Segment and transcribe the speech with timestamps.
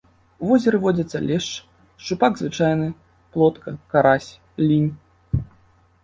[0.43, 1.49] У возеры водзяцца лешч,
[2.05, 2.87] шчупак звычайны,
[3.35, 4.31] плотка, карась,
[4.67, 4.89] лінь.